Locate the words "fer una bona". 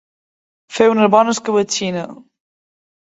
0.77-1.35